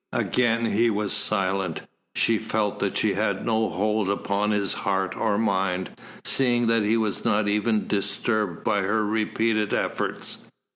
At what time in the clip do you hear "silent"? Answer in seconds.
1.13-1.81